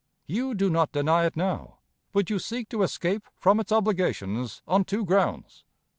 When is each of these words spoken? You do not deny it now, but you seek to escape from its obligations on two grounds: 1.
You 0.25 0.55
do 0.55 0.71
not 0.71 0.91
deny 0.91 1.25
it 1.27 1.35
now, 1.37 1.77
but 2.11 2.31
you 2.31 2.39
seek 2.39 2.69
to 2.69 2.81
escape 2.81 3.27
from 3.35 3.59
its 3.59 3.71
obligations 3.71 4.63
on 4.67 4.83
two 4.83 5.05
grounds: 5.05 5.63
1. 5.67 5.71